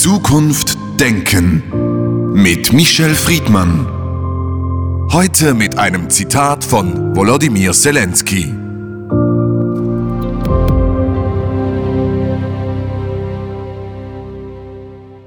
[0.00, 3.86] Zukunft denken mit Michel Friedmann.
[5.12, 8.50] Heute mit einem Zitat von Volodymyr Zelensky.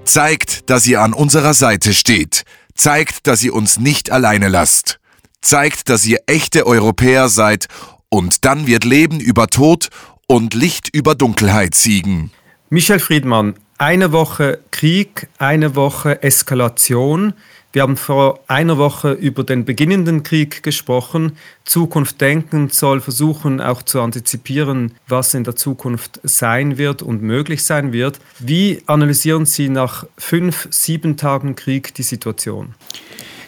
[0.05, 2.41] Zeigt, dass ihr an unserer Seite steht.
[2.73, 4.99] Zeigt, dass ihr uns nicht alleine lasst.
[5.43, 7.67] Zeigt, dass ihr echte Europäer seid
[8.09, 9.89] und dann wird Leben über Tod
[10.25, 12.31] und Licht über Dunkelheit siegen.
[12.71, 17.33] Michel Friedmann, eine Woche Krieg, eine Woche Eskalation.
[17.71, 21.37] Wir haben vor einer Woche über den beginnenden Krieg gesprochen.
[21.65, 27.63] Zukunft denken soll versuchen auch zu antizipieren, was in der Zukunft sein wird und möglich
[27.63, 28.19] sein wird.
[28.37, 32.75] Wie analysieren Sie nach fünf, sieben Tagen Krieg die Situation?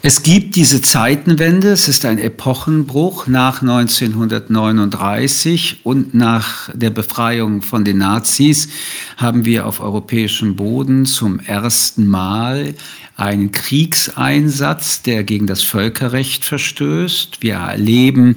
[0.08, 7.84] Es gibt diese Zeitenwende, es ist ein Epochenbruch nach 1939 und nach der Befreiung von
[7.84, 8.70] den Nazis
[9.18, 12.76] haben wir auf europäischem Boden zum ersten Mal
[13.18, 17.42] einen Kriegseinsatz, der gegen das Völkerrecht verstößt.
[17.42, 18.36] Wir erleben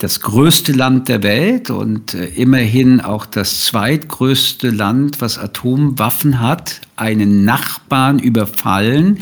[0.00, 6.80] das größte Land der Welt und äh, immerhin auch das zweitgrößte Land, was Atomwaffen hat,
[6.96, 9.20] einen Nachbarn überfallen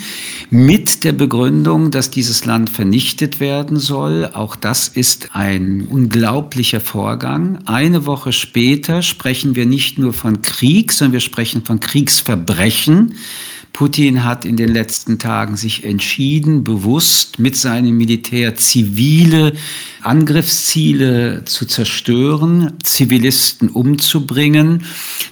[0.55, 4.31] mit der Begründung, dass dieses Land vernichtet werden soll.
[4.35, 7.59] Auch das ist ein unglaublicher Vorgang.
[7.65, 13.17] Eine Woche später sprechen wir nicht nur von Krieg, sondern wir sprechen von Kriegsverbrechen.
[13.75, 19.53] Putin hat in den letzten Tagen sich entschieden, bewusst mit seinem Militär zivile
[20.05, 24.85] Angriffsziele zu zerstören, Zivilisten umzubringen.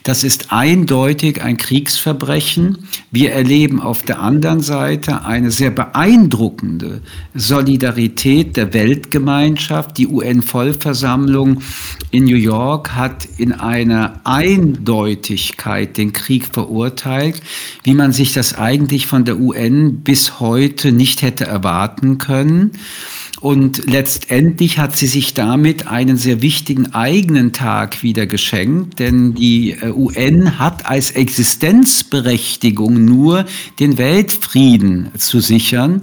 [0.02, 2.78] Das ist eindeutig ein Kriegsverbrechen.
[3.10, 7.02] Wir erleben auf der anderen Seite eine sehr beeindruckende
[7.34, 9.98] Solidarität der Weltgemeinschaft.
[9.98, 11.60] Die UN-Vollversammlung
[12.10, 17.42] in New York hat in einer Eindeutigkeit den Krieg verurteilt,
[17.84, 22.72] wie man sich das eigentlich von der UN bis heute nicht hätte erwarten können.
[23.42, 29.72] Und letztendlich hat sie sich damit einen sehr wichtigen eigenen Tag wieder geschenkt, denn die
[29.72, 33.44] äh, UN hat als Existenzberechtigung nur
[33.80, 36.02] den Weltfrieden zu sichern.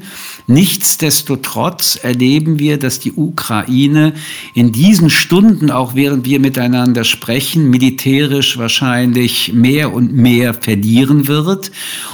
[0.49, 4.13] Nichtsdestotrotz erleben wir, dass die Ukraine
[4.55, 11.69] in diesen Stunden, auch während wir miteinander sprechen, militärisch wahrscheinlich mehr und mehr verlieren wird.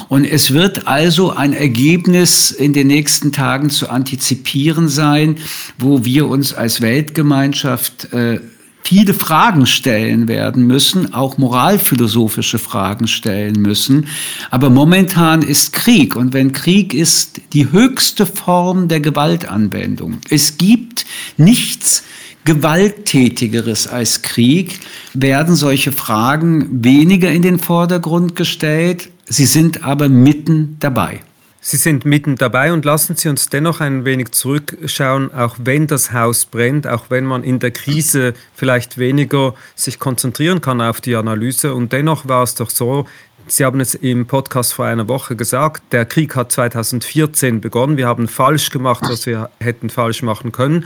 [0.10, 5.38] Und es wird also ein Ergebnis in den nächsten Tagen zu antizipieren sein,
[5.78, 8.42] wo wir uns als Weltgemeinschaft äh,
[8.86, 14.08] viele Fragen stellen werden müssen, auch moralphilosophische Fragen stellen müssen.
[14.52, 20.20] Aber momentan ist Krieg und wenn Krieg ist die höchste Form der Gewaltanwendung.
[20.30, 22.04] Es gibt nichts
[22.44, 24.80] Gewalttätigeres als Krieg,
[25.16, 29.10] werden solche Fragen weniger in den Vordergrund gestellt.
[29.26, 31.22] Sie sind aber mitten dabei.
[31.68, 36.14] Sie sind mitten dabei und lassen Sie uns dennoch ein wenig zurückschauen, auch wenn das
[36.14, 41.16] Haus brennt, auch wenn man in der Krise vielleicht weniger sich konzentrieren kann auf die
[41.16, 41.74] Analyse.
[41.74, 43.08] Und dennoch war es doch so,
[43.48, 47.98] Sie haben es im Podcast vor einer Woche gesagt, der Krieg hat 2014 begonnen.
[47.98, 50.86] Wir haben falsch gemacht, was wir hätten falsch machen können.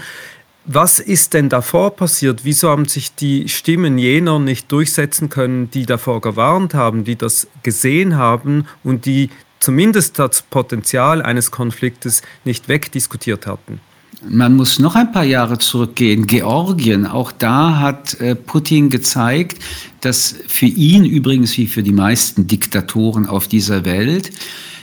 [0.63, 2.45] Was ist denn davor passiert?
[2.45, 7.47] Wieso haben sich die Stimmen jener nicht durchsetzen können, die davor gewarnt haben, die das
[7.63, 9.29] gesehen haben und die
[9.59, 13.81] zumindest das Potenzial eines Konfliktes nicht wegdiskutiert hatten.
[14.27, 16.27] Man muss noch ein paar Jahre zurückgehen.
[16.27, 19.59] Georgien, auch da hat äh, Putin gezeigt,
[20.01, 24.31] dass für ihn übrigens wie für die meisten Diktatoren auf dieser Welt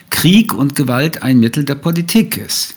[0.09, 2.76] Krieg und Gewalt ein Mittel der Politik ist.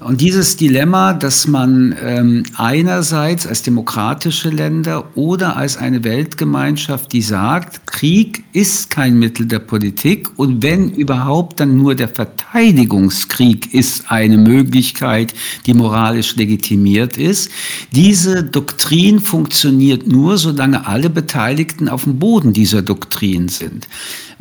[0.00, 7.20] Und dieses Dilemma, dass man ähm, einerseits als demokratische Länder oder als eine Weltgemeinschaft, die
[7.20, 14.10] sagt, Krieg ist kein Mittel der Politik und wenn überhaupt, dann nur der Verteidigungskrieg ist
[14.10, 15.34] eine Möglichkeit,
[15.66, 17.50] die moralisch legitimiert ist.
[17.92, 23.86] Diese Doktrin funktioniert nur, solange alle Beteiligten auf dem Boden dieser Doktrin sind.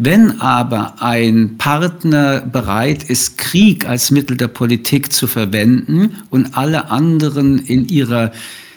[0.01, 6.89] Wenn aber ein Partner bereit ist, Krieg als Mittel der Politik zu verwenden und alle
[6.89, 8.31] anderen in ihrer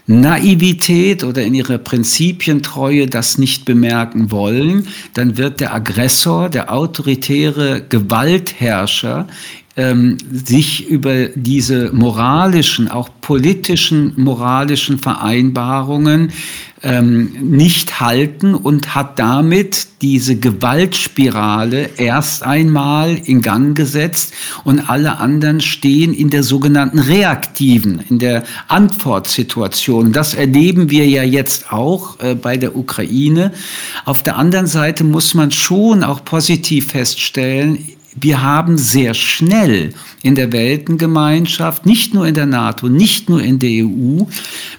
[0.09, 7.83] Naivität oder in ihrer Prinzipientreue das nicht bemerken wollen, dann wird der Aggressor, der autoritäre
[7.89, 9.29] Gewaltherrscher
[9.77, 16.33] ähm, sich über diese moralischen, auch politischen, moralischen Vereinbarungen
[16.83, 24.35] ähm, nicht halten und hat damit diese Gewaltspirale erst einmal in Gang gesetzt
[24.65, 30.13] und alle anderen stehen in der sogenannten reaktiven, in der Antwortsituation.
[30.13, 33.53] Das erleben wir ja jetzt auch äh, bei der Ukraine.
[34.05, 37.79] Auf der anderen Seite muss man schon auch positiv feststellen,
[38.15, 43.59] wir haben sehr schnell in der Weltengemeinschaft, nicht nur in der NATO, nicht nur in
[43.59, 44.25] der EU,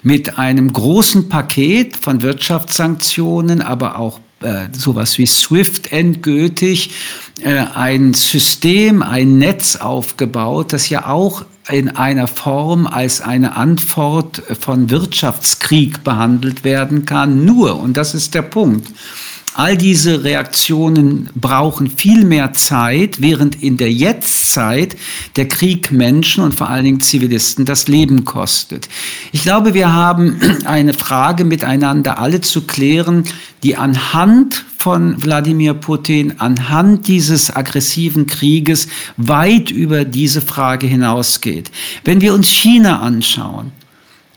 [0.03, 6.91] mit einem großen Paket von Wirtschaftssanktionen, aber auch äh, sowas wie SWIFT endgültig,
[7.41, 14.43] äh, ein System, ein Netz aufgebaut, das ja auch in einer Form als eine Antwort
[14.59, 17.45] von Wirtschaftskrieg behandelt werden kann.
[17.45, 18.89] Nur, und das ist der Punkt,
[19.55, 24.95] All diese Reaktionen brauchen viel mehr Zeit, während in der Jetztzeit
[25.35, 28.89] der Krieg Menschen und vor allen Dingen Zivilisten das Leben kostet.
[29.31, 33.25] Ich glaube, wir haben eine Frage miteinander alle zu klären,
[33.61, 41.69] die anhand von Wladimir Putin, anhand dieses aggressiven Krieges weit über diese Frage hinausgeht.
[42.03, 43.71] Wenn wir uns China anschauen,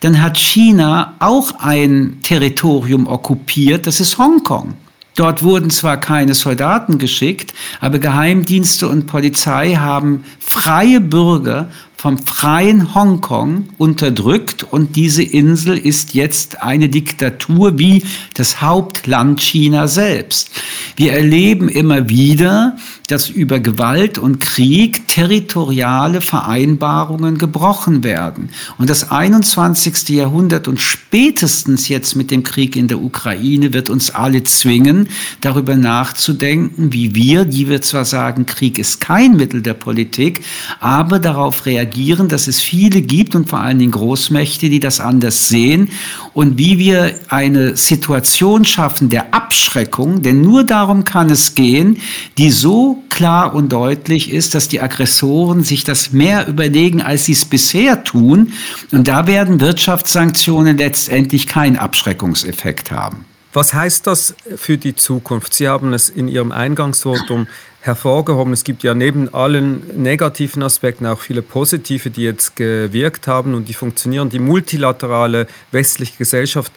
[0.01, 4.75] dann hat China auch ein Territorium okkupiert, das ist Hongkong.
[5.17, 12.95] Dort wurden zwar keine Soldaten geschickt, aber Geheimdienste und Polizei haben freie Bürger vom freien
[12.95, 18.05] Hongkong unterdrückt und diese Insel ist jetzt eine Diktatur wie
[18.35, 20.51] das Hauptland China selbst.
[20.97, 22.77] Wir erleben immer wieder,
[23.09, 28.51] dass über Gewalt und Krieg territoriale Vereinbarungen gebrochen werden.
[28.79, 30.09] Und das 21.
[30.11, 35.09] Jahrhundert und spätestens jetzt mit dem Krieg in der Ukraine wird uns alle zwingen,
[35.41, 40.45] darüber nachzudenken, wie wir, die wir zwar sagen, Krieg ist kein Mittel der Politik,
[40.81, 45.01] aber darauf reagieren, reagieren, dass es viele gibt und vor allen Dingen Großmächte, die das
[45.01, 45.91] anders sehen
[46.35, 51.99] und wie wir eine Situation schaffen der Abschreckung, denn nur darum kann es gehen,
[52.39, 57.33] die so klar und deutlich ist, dass die Aggressoren sich das mehr überlegen, als sie
[57.33, 58.53] es bisher tun.
[58.93, 63.25] Und da werden Wirtschaftssanktionen letztendlich keinen Abschreckungseffekt haben.
[63.53, 65.55] Was heißt das für die Zukunft?
[65.55, 67.47] Sie haben es in Ihrem Eingangsvotum
[67.87, 68.53] hervorgehoben.
[68.53, 73.69] Es gibt ja neben allen negativen Aspekten auch viele positive, die jetzt gewirkt haben und
[73.69, 74.29] die funktionieren.
[74.31, 76.73] Die multilaterale westliche Gesellschaft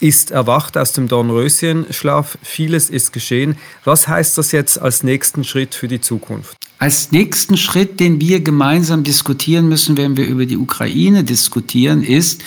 [0.00, 2.38] ist erwacht aus dem Dornröschenschlaf.
[2.42, 3.56] Vieles ist geschehen.
[3.84, 6.56] Was heißt das jetzt als nächsten Schritt für die Zukunft?
[6.78, 12.42] Als nächsten Schritt, den wir gemeinsam diskutieren müssen, wenn wir über die Ukraine diskutieren, ist,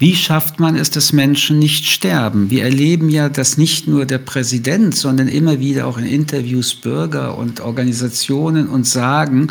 [0.00, 2.50] wie schafft man es, dass Menschen nicht sterben?
[2.50, 7.38] Wir erleben ja, dass nicht nur der Präsident, sondern immer wieder auch in Interviews Bürger
[7.38, 9.46] und Organisationen uns sagen,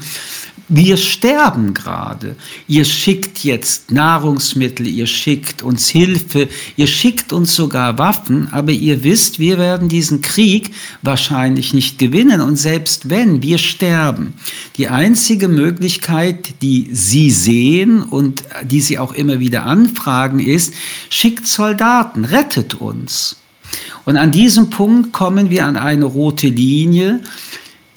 [0.70, 2.36] wir sterben gerade.
[2.68, 9.04] Ihr schickt jetzt Nahrungsmittel, ihr schickt uns Hilfe, ihr schickt uns sogar Waffen, aber ihr
[9.04, 10.72] wisst, wir werden diesen Krieg
[11.02, 14.34] wahrscheinlich nicht gewinnen und selbst wenn, wir sterben.
[14.76, 20.74] Die einzige Möglichkeit, die Sie sehen und die Sie auch immer wieder anfragen, ist,
[21.10, 23.38] schickt Soldaten, rettet uns.
[24.04, 27.22] Und an diesem Punkt kommen wir an eine rote Linie.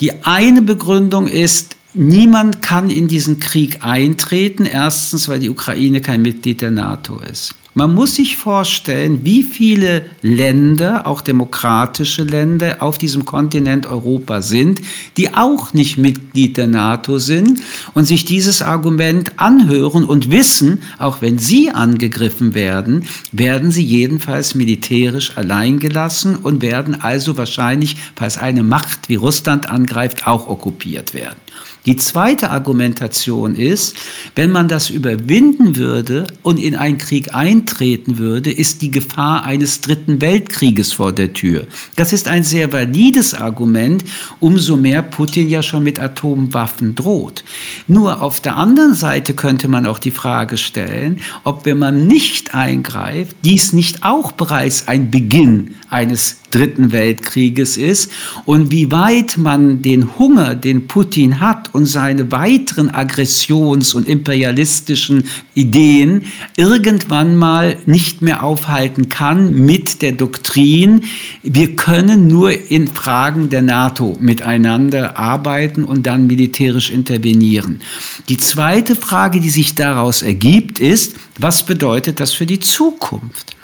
[0.00, 6.22] Die eine Begründung ist, Niemand kann in diesen Krieg eintreten, erstens, weil die Ukraine kein
[6.22, 7.54] Mitglied der NATO ist.
[7.75, 14.81] Man muss sich vorstellen, wie viele Länder, auch demokratische Länder auf diesem Kontinent Europa sind,
[15.16, 17.60] die auch nicht Mitglied der NATO sind
[17.94, 24.56] und sich dieses Argument anhören und wissen, auch wenn sie angegriffen werden, werden sie jedenfalls
[24.56, 31.38] militärisch alleingelassen und werden also wahrscheinlich, falls eine Macht wie Russland angreift, auch okkupiert werden.
[31.87, 33.96] Die zweite Argumentation ist,
[34.34, 39.80] wenn man das überwinden würde und in einen Krieg eintreten würde, ist die Gefahr eines
[39.80, 41.66] dritten Weltkrieges vor der Tür.
[41.96, 44.04] Das ist ein sehr valides Argument,
[44.40, 47.44] umso mehr Putin ja schon mit Atomwaffen droht.
[47.88, 52.54] Nur auf der anderen Seite könnte man auch die Frage stellen, ob wenn man nicht
[52.54, 58.11] eingreift, dies nicht auch bereits ein Beginn eines dritten Weltkrieges ist
[58.45, 65.25] und wie weit man den Hunger, den Putin hat und seine weiteren Aggressions- und imperialistischen
[65.54, 66.23] Ideen
[66.57, 71.02] irgendwann mal nicht mehr aufhalten kann mit der Doktrin,
[71.42, 77.80] wir können nur in Fragen der NATO miteinander arbeiten und dann militärisch intervenieren.
[78.28, 83.57] Die zweite Frage, die sich daraus ergibt, ist, was bedeutet das für die Zukunft?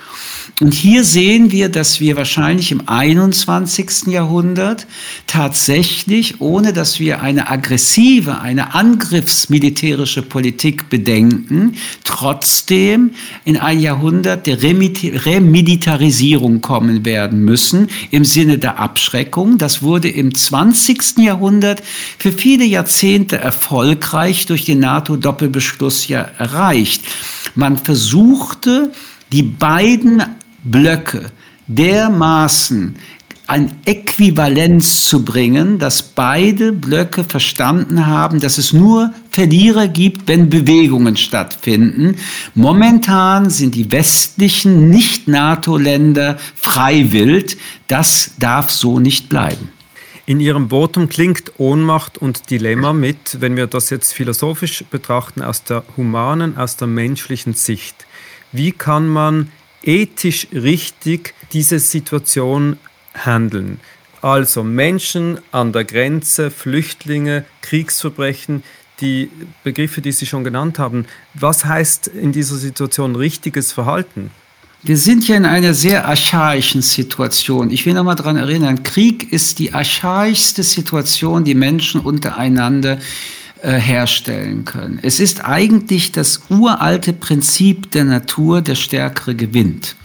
[0.58, 4.06] Und hier sehen wir, dass wir wahrscheinlich im 21.
[4.06, 4.86] Jahrhundert
[5.26, 13.10] tatsächlich, ohne dass wir eine aggressive, eine angriffsmilitärische Politik bedenken, trotzdem
[13.44, 19.58] in ein Jahrhundert der Remilitarisierung kommen werden müssen im Sinne der Abschreckung.
[19.58, 21.18] Das wurde im 20.
[21.18, 21.82] Jahrhundert
[22.18, 27.02] für viele Jahrzehnte erfolgreich durch den NATO-Doppelbeschluss ja erreicht.
[27.54, 28.90] Man versuchte,
[29.32, 30.22] die beiden
[30.70, 31.30] Blöcke
[31.66, 32.96] dermaßen
[33.48, 40.50] ein Äquivalenz zu bringen, dass beide Blöcke verstanden haben, dass es nur Verlierer gibt, wenn
[40.50, 42.16] Bewegungen stattfinden.
[42.54, 47.56] Momentan sind die westlichen Nicht-NATO-Länder freiwillig.
[47.86, 49.70] Das darf so nicht bleiben.
[50.28, 55.62] In Ihrem Votum klingt Ohnmacht und Dilemma mit, wenn wir das jetzt philosophisch betrachten, aus
[55.62, 58.06] der humanen, aus der menschlichen Sicht.
[58.50, 59.52] Wie kann man
[59.86, 62.78] ethisch richtig diese Situation
[63.14, 63.80] handeln.
[64.20, 68.62] Also Menschen an der Grenze, Flüchtlinge, Kriegsverbrechen,
[69.00, 69.30] die
[69.62, 71.06] Begriffe, die Sie schon genannt haben.
[71.34, 74.30] Was heißt in dieser Situation richtiges Verhalten?
[74.82, 77.70] Wir sind ja in einer sehr archaischen Situation.
[77.70, 82.98] Ich will noch mal daran erinnern, Krieg ist die archaischste Situation, die Menschen untereinander
[83.62, 84.98] äh, herstellen können.
[85.02, 89.96] Es ist eigentlich das uralte Prinzip der Natur, der Stärkere gewinnt.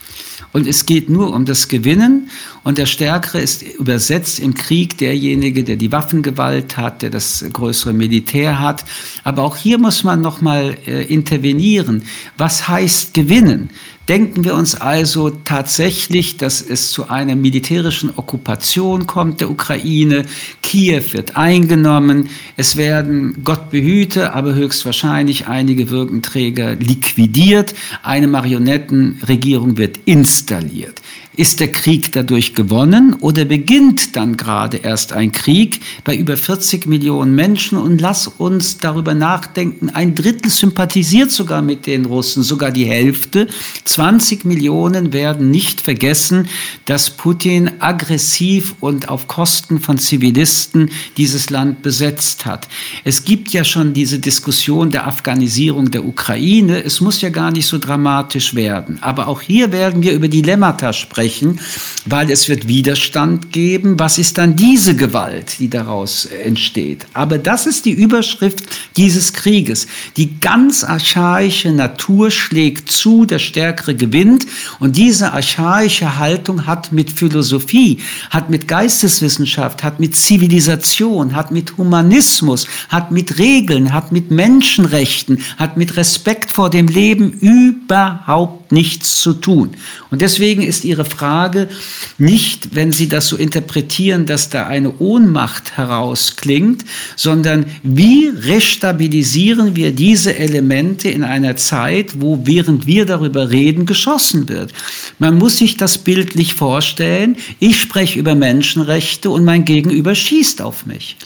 [0.54, 2.30] Und es geht nur um das Gewinnen
[2.64, 7.94] und der Stärkere ist übersetzt im Krieg derjenige, der die Waffengewalt hat, der das größere
[7.94, 8.84] Militär hat.
[9.24, 12.04] Aber auch hier muss man nochmal äh, intervenieren.
[12.38, 13.70] Was heißt gewinnen?
[14.10, 20.26] Denken wir uns also tatsächlich, dass es zu einer militärischen Okkupation kommt der Ukraine.
[20.64, 22.30] Kiew wird eingenommen.
[22.58, 27.76] Es werden, Gott behüte, aber höchstwahrscheinlich einige Wirkenträger liquidiert.
[28.02, 31.01] Eine Marionettenregierung wird installiert.
[31.38, 36.88] Ist der Krieg dadurch gewonnen oder beginnt dann gerade erst ein Krieg bei über 40
[36.88, 37.78] Millionen Menschen?
[37.78, 43.48] Und lass uns darüber nachdenken, ein Drittel sympathisiert sogar mit den Russen, sogar die Hälfte.
[43.86, 46.50] 20 Millionen werden nicht vergessen,
[46.86, 52.68] dass Putin aggressiv und auf Kosten von Zivilisten dieses Land besetzt hat.
[53.06, 56.84] Es gibt ja schon diese Diskussion der Afghanisierung der Ukraine.
[56.84, 58.98] Es muss ja gar nicht so dramatisch werden.
[59.00, 61.60] Aber auch hier werden wir über Dilemmata sprechen sprechen,
[62.06, 64.00] weil es wird Widerstand geben.
[64.00, 67.06] Was ist dann diese Gewalt, die daraus entsteht?
[67.14, 68.64] Aber das ist die Überschrift
[68.98, 69.88] dieses Krieges.
[70.18, 74.48] Die ganz archaische Natur schlägt zu, der Stärkere gewinnt.
[74.80, 78.00] Und diese archaische Haltung hat mit Philosophie,
[78.32, 85.40] hat mit Geisteswissenschaft, hat mit Zivilisation, hat mit Humanismus, hat mit Regeln, hat mit Menschenrechten,
[85.58, 89.72] hat mit Respekt vor dem Leben überhaupt nichts zu tun.
[90.10, 91.70] Und deswegen ist ihre Frage
[92.18, 99.92] nicht, wenn Sie das so interpretieren, dass da eine Ohnmacht herausklingt, sondern wie restabilisieren wir
[99.92, 104.74] diese Elemente in einer Zeit, wo während wir darüber reden, geschossen wird.
[105.20, 107.36] Man muss sich das bildlich vorstellen.
[107.60, 111.18] Ich spreche über Menschenrechte und mein Gegenüber schießt auf mich.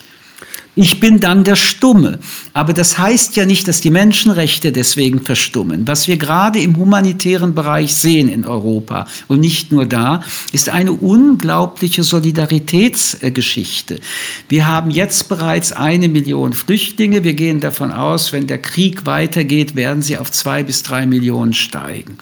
[0.77, 2.19] Ich bin dann der Stumme.
[2.51, 5.87] Aber das heißt ja nicht, dass die Menschenrechte deswegen verstummen.
[5.87, 10.91] Was wir gerade im humanitären Bereich sehen in Europa und nicht nur da, ist eine
[10.91, 14.01] unglaubliche Solidaritätsgeschichte.
[14.49, 17.23] Wir haben jetzt bereits eine Million Flüchtlinge.
[17.23, 21.53] Wir gehen davon aus, wenn der Krieg weitergeht, werden sie auf zwei bis drei Millionen
[21.53, 22.17] steigen.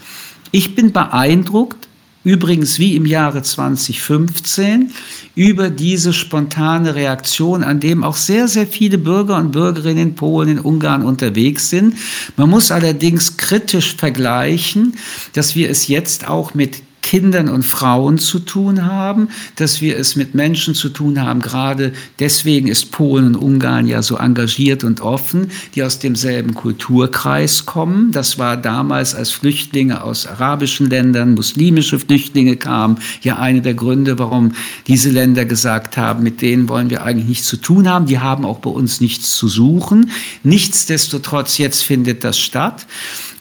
[0.52, 1.88] Ich bin beeindruckt,
[2.24, 4.92] übrigens wie im Jahre 2015,
[5.36, 10.50] über diese spontane Reaktion, an dem auch sehr, sehr viele Bürger und Bürgerinnen in Polen,
[10.50, 11.96] in Ungarn unterwegs sind.
[12.38, 14.96] Man muss allerdings kritisch vergleichen,
[15.34, 20.16] dass wir es jetzt auch mit Kindern und Frauen zu tun haben, dass wir es
[20.16, 21.42] mit Menschen zu tun haben.
[21.42, 27.66] Gerade deswegen ist Polen und Ungarn ja so engagiert und offen, die aus demselben Kulturkreis
[27.66, 28.12] kommen.
[28.12, 34.18] Das war damals, als Flüchtlinge aus arabischen Ländern, muslimische Flüchtlinge kamen, ja eine der Gründe,
[34.18, 34.54] warum
[34.88, 38.06] diese Länder gesagt haben, mit denen wollen wir eigentlich nichts zu tun haben.
[38.06, 40.10] Die haben auch bei uns nichts zu suchen.
[40.44, 42.88] Nichtsdestotrotz, jetzt findet das statt.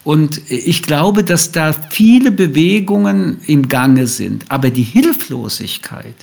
[0.03, 4.45] Und ich glaube, dass da viele Bewegungen im Gange sind.
[4.49, 6.15] Aber die Hilflosigkeit,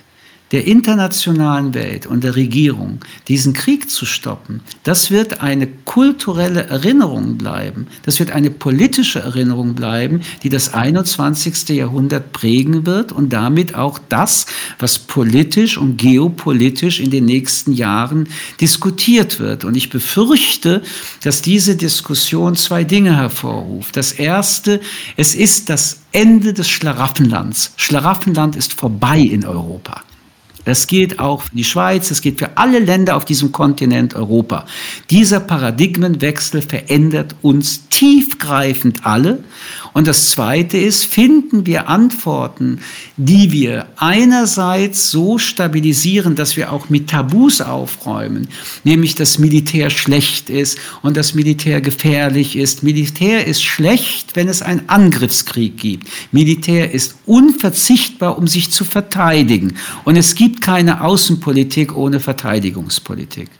[0.52, 7.38] der internationalen Welt und der Regierung, diesen Krieg zu stoppen, das wird eine kulturelle Erinnerung
[7.38, 11.68] bleiben, das wird eine politische Erinnerung bleiben, die das 21.
[11.70, 14.46] Jahrhundert prägen wird und damit auch das,
[14.78, 18.28] was politisch und geopolitisch in den nächsten Jahren
[18.60, 19.64] diskutiert wird.
[19.64, 20.82] Und ich befürchte,
[21.22, 23.96] dass diese Diskussion zwei Dinge hervorruft.
[23.96, 24.80] Das erste,
[25.16, 27.72] es ist das Ende des Schlaraffenlands.
[27.76, 30.02] Schlaraffenland ist vorbei in Europa.
[30.64, 34.66] Das gilt auch für die Schweiz, das gilt für alle Länder auf diesem Kontinent Europa.
[35.08, 39.42] Dieser Paradigmenwechsel verändert uns tiefgreifend alle.
[39.92, 42.78] Und das Zweite ist, finden wir Antworten,
[43.16, 48.48] die wir einerseits so stabilisieren, dass wir auch mit Tabus aufräumen,
[48.84, 52.82] nämlich dass Militär schlecht ist und dass Militär gefährlich ist.
[52.82, 56.08] Militär ist schlecht, wenn es einen Angriffskrieg gibt.
[56.30, 59.76] Militär ist unverzichtbar, um sich zu verteidigen.
[60.04, 63.50] Und es gibt keine Außenpolitik ohne Verteidigungspolitik.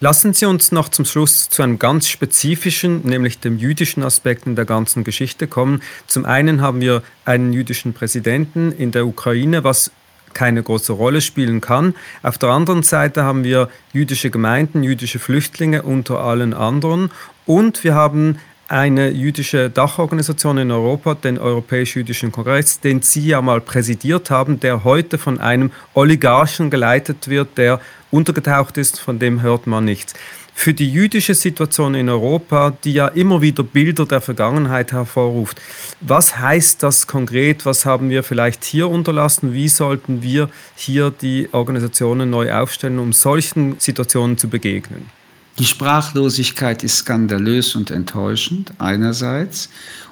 [0.00, 4.56] Lassen Sie uns noch zum Schluss zu einem ganz spezifischen, nämlich dem jüdischen Aspekt in
[4.56, 5.80] der ganzen Geschichte kommen.
[6.08, 9.92] Zum einen haben wir einen jüdischen Präsidenten in der Ukraine, was
[10.34, 11.94] keine große Rolle spielen kann.
[12.24, 17.10] Auf der anderen Seite haben wir jüdische Gemeinden, jüdische Flüchtlinge unter allen anderen.
[17.46, 18.38] Und wir haben
[18.72, 24.82] eine jüdische Dachorganisation in Europa, den Europäisch-Jüdischen Kongress, den Sie ja mal präsidiert haben, der
[24.82, 30.14] heute von einem Oligarchen geleitet wird, der untergetaucht ist, von dem hört man nichts.
[30.54, 35.60] Für die jüdische Situation in Europa, die ja immer wieder Bilder der Vergangenheit hervorruft,
[36.00, 37.66] was heißt das konkret?
[37.66, 39.52] Was haben wir vielleicht hier unterlassen?
[39.52, 45.21] Wie sollten wir hier die Organisationen neu aufstellen, um solchen Situationen zu begegnen?
[45.58, 49.68] Die Sprachlosigkeit ist skandalös und enttäuschend einerseits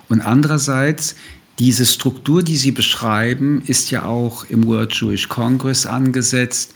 [0.09, 1.17] und andererseits
[1.59, 6.73] diese Struktur, die Sie beschreiben, ist ja auch im World Jewish Congress angesetzt.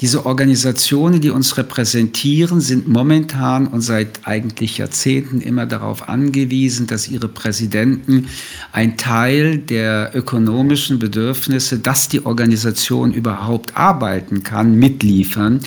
[0.00, 7.08] Diese Organisationen, die uns repräsentieren, sind momentan und seit eigentlich Jahrzehnten immer darauf angewiesen, dass
[7.08, 8.28] ihre Präsidenten
[8.70, 15.58] ein Teil der ökonomischen Bedürfnisse, dass die Organisation überhaupt arbeiten kann, mitliefern.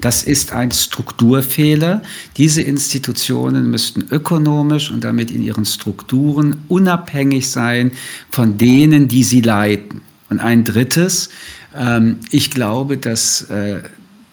[0.00, 2.02] Das ist ein Strukturfehler.
[2.36, 7.90] Diese Institutionen müssten ökonomisch und damit in ihren Strukturen unabhängig sein
[8.30, 10.02] von denen, die sie leiten.
[10.28, 11.30] Und ein drittes,
[11.76, 13.82] ähm, ich glaube, dass äh,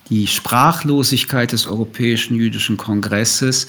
[0.09, 3.67] die Sprachlosigkeit des Europäischen Jüdischen Kongresses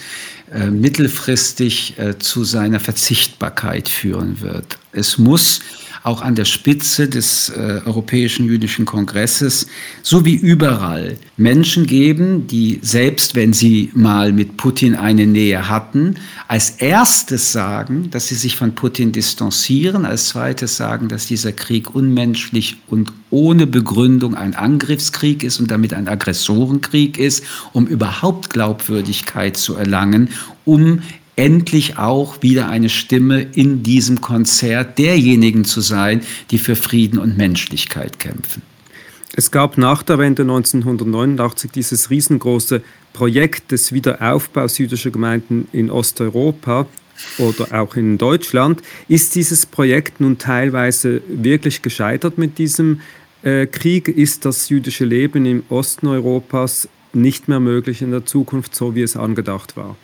[0.52, 4.78] äh, mittelfristig äh, zu seiner Verzichtbarkeit führen wird.
[4.92, 5.60] Es muss
[6.02, 9.66] auch an der Spitze des äh, Europäischen Jüdischen Kongresses,
[10.02, 16.16] so wie überall, Menschen geben, die selbst wenn sie mal mit Putin eine Nähe hatten,
[16.46, 21.94] als erstes sagen, dass sie sich von Putin distanzieren, als zweites sagen, dass dieser Krieg
[21.94, 29.56] unmenschlich und ohne Begründung ein Angriffskrieg ist und damit ein Aggressorenkrieg ist, um überhaupt Glaubwürdigkeit
[29.56, 30.30] zu erlangen,
[30.64, 31.02] um
[31.38, 37.38] endlich auch wieder eine Stimme in diesem Konzert derjenigen zu sein, die für Frieden und
[37.38, 38.62] Menschlichkeit kämpfen.
[39.34, 46.86] Es gab nach der Wende 1989 dieses riesengroße Projekt des Wiederaufbaus jüdischer Gemeinden in Osteuropa
[47.38, 48.82] oder auch in Deutschland.
[49.06, 53.00] Ist dieses Projekt nun teilweise wirklich gescheitert mit diesem
[53.44, 54.08] äh, Krieg?
[54.08, 59.02] Ist das jüdische Leben im Osten Europas nicht mehr möglich in der Zukunft, so wie
[59.02, 59.96] es angedacht war?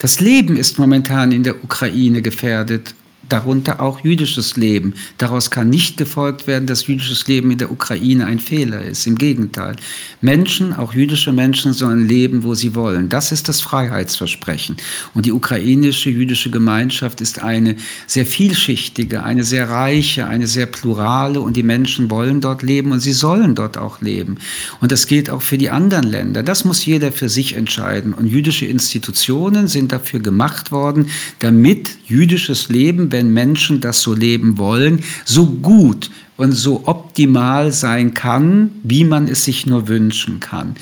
[0.00, 2.94] Das Leben ist momentan in der Ukraine gefährdet
[3.32, 4.94] darunter auch jüdisches Leben.
[5.18, 9.06] Daraus kann nicht gefolgt werden, dass jüdisches Leben in der Ukraine ein Fehler ist.
[9.06, 9.76] Im Gegenteil.
[10.20, 13.08] Menschen, auch jüdische Menschen, sollen leben, wo sie wollen.
[13.08, 14.76] Das ist das Freiheitsversprechen.
[15.14, 21.40] Und die ukrainische jüdische Gemeinschaft ist eine sehr vielschichtige, eine sehr reiche, eine sehr plurale
[21.40, 24.38] und die Menschen wollen dort leben und sie sollen dort auch leben.
[24.80, 26.42] Und das gilt auch für die anderen Länder.
[26.42, 28.14] Das muss jeder für sich entscheiden.
[28.14, 31.06] Und jüdische Institutionen sind dafür gemacht worden,
[31.38, 38.14] damit jüdisches Leben, wenn Menschen das so leben wollen, so gut und so optimal sein
[38.14, 40.74] kann, wie man es sich nur wünschen kann.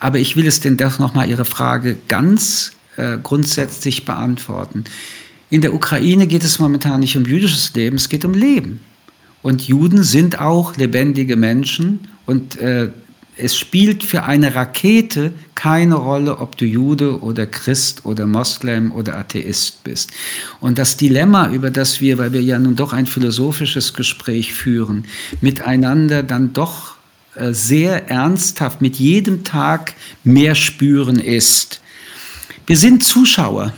[0.00, 4.84] Aber ich will es denn doch nochmal Ihre Frage ganz äh, grundsätzlich beantworten.
[5.50, 8.80] In der Ukraine geht es momentan nicht um jüdisches Leben, es geht um Leben.
[9.42, 12.90] Und Juden sind auch lebendige Menschen und äh,
[13.36, 19.16] es spielt für eine Rakete keine Rolle, ob du Jude oder Christ oder Moslem oder
[19.16, 20.12] Atheist bist.
[20.60, 25.06] Und das Dilemma, über das wir, weil wir ja nun doch ein philosophisches Gespräch führen,
[25.40, 26.94] miteinander dann doch
[27.34, 31.80] äh, sehr ernsthaft mit jedem Tag mehr spüren ist.
[32.66, 33.72] Wir sind Zuschauer.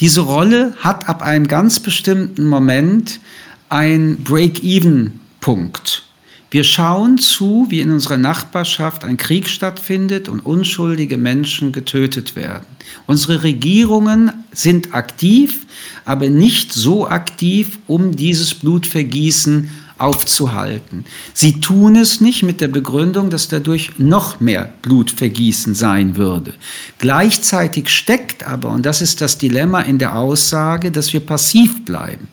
[0.00, 3.20] Diese Rolle hat ab einem ganz bestimmten Moment
[3.68, 6.05] einen Break-Even-Punkt.
[6.56, 12.64] Wir schauen zu, wie in unserer Nachbarschaft ein Krieg stattfindet und unschuldige Menschen getötet werden.
[13.06, 15.66] Unsere Regierungen sind aktiv,
[16.06, 21.04] aber nicht so aktiv, um dieses Blutvergießen aufzuhalten.
[21.34, 26.54] Sie tun es nicht mit der Begründung, dass dadurch noch mehr Blutvergießen sein würde.
[26.98, 32.28] Gleichzeitig steckt aber, und das ist das Dilemma in der Aussage, dass wir passiv bleiben.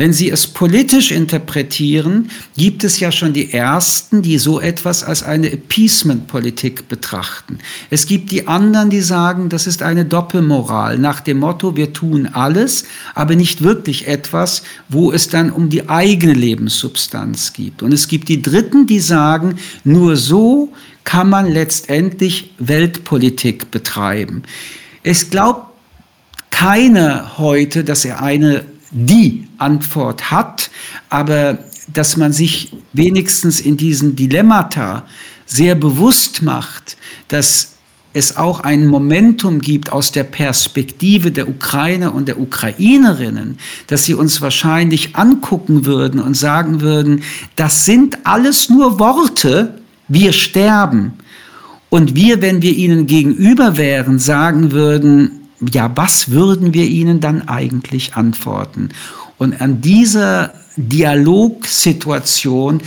[0.00, 5.22] Wenn Sie es politisch interpretieren, gibt es ja schon die Ersten, die so etwas als
[5.22, 7.58] eine Appeasement-Politik betrachten.
[7.90, 12.30] Es gibt die anderen, die sagen, das ist eine Doppelmoral nach dem Motto, wir tun
[12.32, 17.82] alles, aber nicht wirklich etwas, wo es dann um die eigene Lebenssubstanz geht.
[17.82, 20.72] Und es gibt die Dritten, die sagen, nur so
[21.04, 24.44] kann man letztendlich Weltpolitik betreiben.
[25.02, 25.66] Es glaubt
[26.50, 30.70] keiner heute, dass er eine die Antwort hat,
[31.08, 31.58] aber
[31.92, 35.04] dass man sich wenigstens in diesen Dilemmata
[35.46, 36.96] sehr bewusst macht,
[37.28, 37.74] dass
[38.12, 44.14] es auch ein Momentum gibt aus der Perspektive der Ukrainer und der Ukrainerinnen, dass sie
[44.14, 47.22] uns wahrscheinlich angucken würden und sagen würden,
[47.54, 51.12] das sind alles nur Worte, wir sterben.
[51.88, 57.48] Und wir, wenn wir ihnen gegenüber wären, sagen würden, ja, was würden wir ihnen dann
[57.48, 58.90] eigentlich antworten?
[59.38, 62.82] Und an dieser Dialogsituation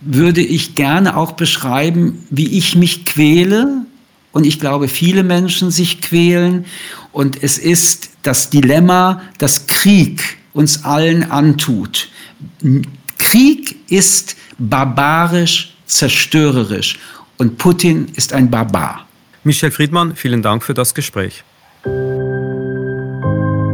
[0.00, 3.84] würde ich gerne auch beschreiben, wie ich mich quäle.
[4.32, 6.64] Und ich glaube, viele Menschen sich quälen.
[7.12, 12.08] Und es ist das Dilemma, das Krieg uns allen antut.
[13.18, 16.98] Krieg ist barbarisch, zerstörerisch.
[17.38, 19.06] Und Putin ist ein Barbar.
[19.44, 21.44] Michel Friedmann, vielen Dank für das Gespräch.